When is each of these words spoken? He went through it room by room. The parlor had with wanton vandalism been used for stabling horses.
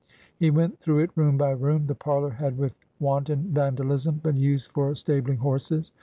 He 0.35 0.49
went 0.49 0.79
through 0.79 0.97
it 1.01 1.11
room 1.15 1.37
by 1.37 1.51
room. 1.51 1.85
The 1.85 1.93
parlor 1.93 2.31
had 2.31 2.57
with 2.57 2.73
wanton 2.99 3.51
vandalism 3.53 4.15
been 4.15 4.37
used 4.37 4.71
for 4.71 4.95
stabling 4.95 5.37
horses. 5.37 5.91